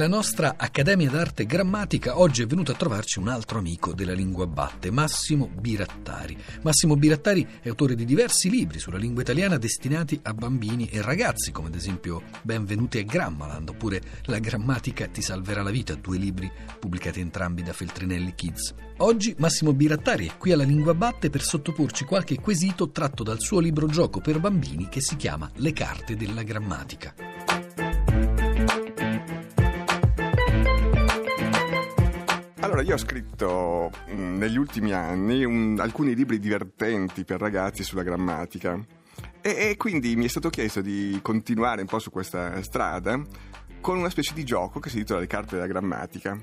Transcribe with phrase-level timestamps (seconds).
[0.00, 4.46] Nella nostra Accademia d'Arte Grammatica oggi è venuto a trovarci un altro amico della lingua
[4.46, 6.38] batte, Massimo Birattari.
[6.62, 11.52] Massimo Birattari è autore di diversi libri sulla lingua italiana destinati a bambini e ragazzi,
[11.52, 16.50] come ad esempio Benvenuti a Grammaland oppure La grammatica ti salverà la vita, due libri
[16.78, 18.72] pubblicati entrambi da Feltrinelli Kids.
[19.00, 23.60] Oggi Massimo Birattari è qui alla Lingua Batte per sottoporci qualche quesito tratto dal suo
[23.60, 27.29] libro gioco per bambini che si chiama Le carte della grammatica.
[32.80, 38.02] Allora, io ho scritto mh, negli ultimi anni un, alcuni libri divertenti per ragazzi sulla
[38.02, 38.82] grammatica
[39.42, 43.22] e, e quindi mi è stato chiesto di continuare un po' su questa strada
[43.82, 46.38] con una specie di gioco che si intitola Le carte della grammatica.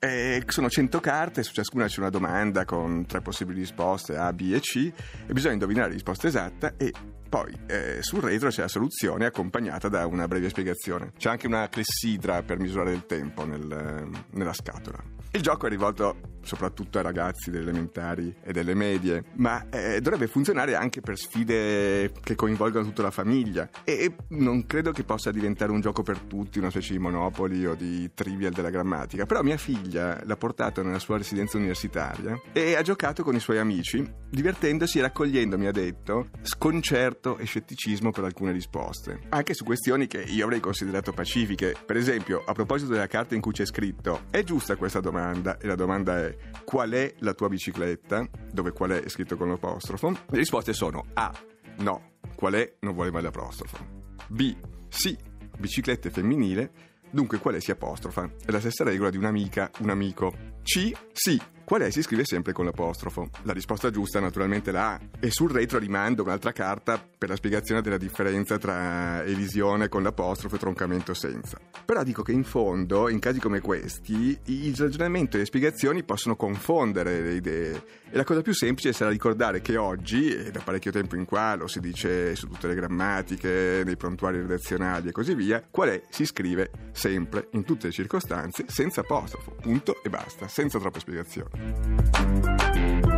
[0.00, 4.52] E sono 100 carte, su ciascuna c'è una domanda con tre possibili risposte A, B
[4.54, 4.92] e C
[5.26, 6.92] e bisogna indovinare la risposta esatta e
[7.28, 11.12] poi eh, sul retro c'è la soluzione accompagnata da una breve spiegazione.
[11.16, 15.15] C'è anche una clessidra per misurare il tempo nel, nella scatola.
[15.32, 20.26] Il gioco è rivolto soprattutto ai ragazzi delle elementari e delle medie, ma eh, dovrebbe
[20.26, 25.72] funzionare anche per sfide che coinvolgono tutta la famiglia e non credo che possa diventare
[25.72, 29.56] un gioco per tutti, una specie di Monopoli o di Trivial della grammatica, però mia
[29.56, 34.98] figlia l'ha portato nella sua residenza universitaria e ha giocato con i suoi amici, divertendosi
[34.98, 40.22] e raccogliendo, mi ha detto, sconcerto e scetticismo per alcune risposte, anche su questioni che
[40.22, 41.74] io avrei considerato pacifiche.
[41.84, 45.58] Per esempio, a proposito della carta in cui c'è scritto, è giusta questa domanda?
[45.58, 49.02] E la domanda è qual è la tua bicicletta, dove qual è?
[49.02, 50.10] È scritto con l'apostrofo.
[50.10, 51.32] Le risposte sono A,
[51.78, 52.76] no, qual è?
[52.80, 53.76] Non vuole mai l'apostrofo.
[54.28, 54.56] B,
[54.88, 55.16] sì,
[55.58, 56.70] bicicletta è femminile,
[57.10, 57.60] dunque qual è?
[57.60, 58.30] Si apostrofa.
[58.44, 60.54] È la stessa regola di un'amica, un amico.
[60.62, 61.90] C, sì, qual è?
[61.90, 63.28] Si scrive sempre con l'apostrofo.
[63.42, 65.00] La risposta giusta è naturalmente la A.
[65.20, 70.54] E sul retro rimando un'altra carta per la spiegazione della differenza tra elisione con l'apostrofo
[70.54, 71.58] e troncamento senza.
[71.84, 76.36] Però dico che in fondo, in casi come questi, il ragionamento e le spiegazioni possono
[76.36, 80.92] confondere le idee e la cosa più semplice sarà ricordare che oggi, e da parecchio
[80.92, 85.34] tempo in qua lo si dice su tutte le grammatiche, nei prontuari redazionali e così
[85.34, 90.46] via, qual è si scrive sempre, in tutte le circostanze, senza apostrofo, punto e basta,
[90.46, 93.15] senza troppe spiegazioni.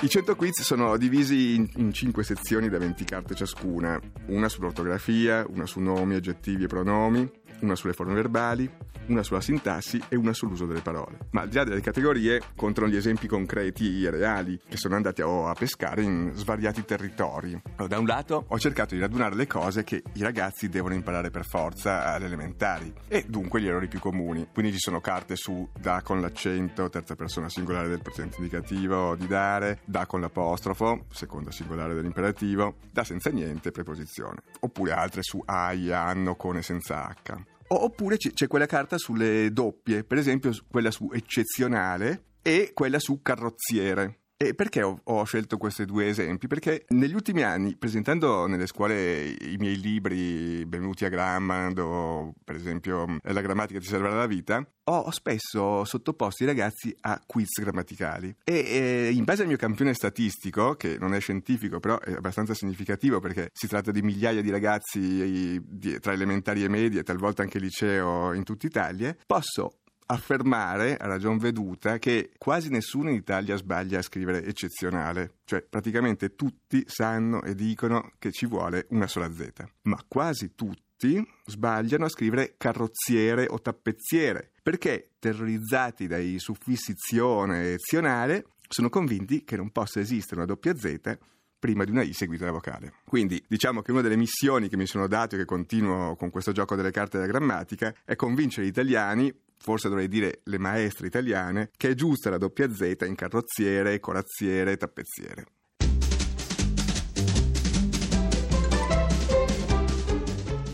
[0.00, 5.44] I 100 quiz sono divisi in, in 5 sezioni da 20 carte ciascuna, una sull'ortografia,
[5.48, 7.28] una su nomi, aggettivi e pronomi,
[7.60, 8.70] una sulle forme verbali,
[9.08, 11.18] una sulla sintassi e una sull'uso delle parole.
[11.30, 15.22] Ma al di là delle categorie, contano gli esempi concreti e reali che sono andati
[15.22, 17.60] a, pescare in svariati territori.
[17.76, 21.30] Allora, da un lato ho cercato di radunare le cose che i ragazzi devono imparare
[21.30, 24.48] per forza alle elementari e dunque gli errori più comuni.
[24.52, 29.26] Quindi ci sono carte su da con l'accento, terza persona singolare del presente indicativo di
[29.26, 34.42] dare, da con l'apostrofo, seconda singolare dell'imperativo, da senza niente, preposizione.
[34.60, 37.47] Oppure altre su ai, hanno, con e senza H.
[37.70, 44.20] Oppure c'è quella carta sulle doppie, per esempio quella su eccezionale e quella su carrozziere.
[44.40, 46.46] E perché ho, ho, scelto questi due esempi?
[46.46, 52.54] Perché negli ultimi anni, presentando nelle scuole i miei libri Benvenuti a Grammar o per
[52.54, 58.36] esempio La grammatica ti salverà la vita, ho spesso sottoposto i ragazzi a quiz grammaticali
[58.44, 62.54] e, e in base al mio campione statistico, che non è scientifico però è abbastanza
[62.54, 65.60] significativo perché si tratta di migliaia di ragazzi
[65.98, 69.78] tra elementari e medie, talvolta anche liceo in tutta Italia, posso
[70.10, 76.34] affermare a ragion veduta che quasi nessuno in Italia sbaglia a scrivere eccezionale, cioè praticamente
[76.34, 79.50] tutti sanno e dicono che ci vuole una sola Z,
[79.82, 87.74] ma quasi tutti sbagliano a scrivere carrozziere o tappezziere, perché terrorizzati dai suffissi zione e
[87.78, 91.18] zionale sono convinti che non possa esistere una doppia Z
[91.58, 92.94] prima di una I seguita da vocale.
[93.04, 96.52] Quindi diciamo che una delle missioni che mi sono dato e che continuo con questo
[96.52, 101.70] gioco delle carte della grammatica è convincere gli italiani forse dovrei dire le maestre italiane,
[101.76, 105.46] che è giusta la doppia Z in carrozziere, corazziere, tappezziere.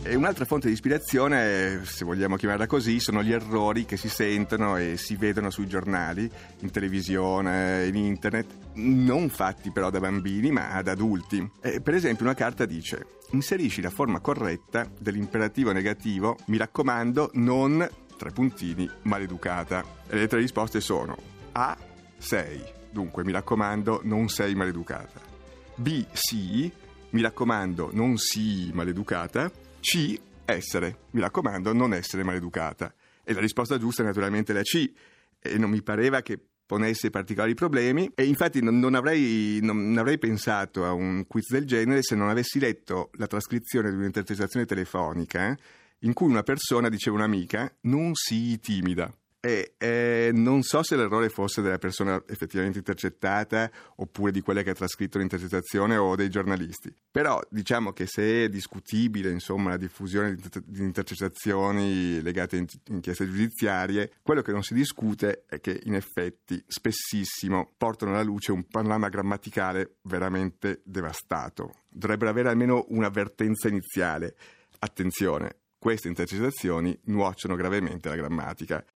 [0.07, 4.77] E un'altra fonte di ispirazione, se vogliamo chiamarla così, sono gli errori che si sentono
[4.77, 6.31] e si vedono sui giornali,
[6.61, 11.51] in televisione, in internet, non fatti però da bambini ma da adulti.
[11.63, 17.87] E per esempio una carta dice inserisci la forma corretta dell'imperativo negativo, mi raccomando, non
[18.17, 19.85] tre puntini, maleducata.
[20.09, 21.17] E le tre risposte sono
[21.53, 21.77] A,
[22.17, 25.21] sei, dunque mi raccomando non sei maleducata.
[25.77, 26.71] B, sì,
[27.11, 29.51] mi raccomando non sii maleducata.
[29.81, 32.93] C, essere, mi raccomando non essere maleducata.
[33.23, 34.93] E la risposta giusta è naturalmente la C.
[35.39, 40.19] E non mi pareva che ponesse particolari problemi e infatti non, non, avrei, non, avrei,
[40.19, 45.57] pensato a un quiz del genere se non avessi letto la trascrizione di un'intercettazione telefonica
[46.01, 49.13] in cui una persona diceva un'amica non sii timida.
[49.45, 54.71] E eh, non so se l'errore fosse della persona effettivamente intercettata oppure di quella che
[54.71, 56.91] ha trascritto l'intercettazione o dei giornalisti.
[57.11, 64.13] Però diciamo che se è discutibile insomma, la diffusione di intercettazioni legate a inchieste giudiziarie,
[64.23, 69.11] quello che non si discute è che in effetti spessissimo portano alla luce un panorama
[69.11, 71.81] grammaticale veramente devastato.
[71.91, 74.37] Dovrebbero avere almeno un'avvertenza iniziale.
[74.79, 78.83] Attenzione, queste intercettazioni nuociono gravemente alla grammatica.